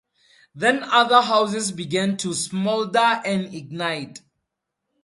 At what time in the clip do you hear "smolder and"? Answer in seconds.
2.33-3.53